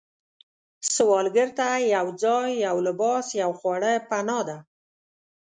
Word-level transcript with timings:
سوالګر 0.93 1.49
ته 1.57 1.67
یو 1.95 2.07
ځای، 2.23 2.49
یو 2.65 2.77
لباس، 2.87 3.25
یو 3.41 3.51
خواړه 3.59 3.91
پناه 4.09 4.43
ده 4.47 4.57